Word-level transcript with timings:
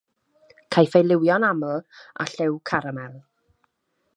Caiff 0.75 0.95
ei 0.99 1.03
liwio'n 1.09 1.45
aml 1.49 1.77
â 2.25 2.27
lliw 2.33 2.59
caramel. 2.71 3.21